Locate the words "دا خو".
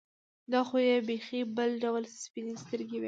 0.51-0.77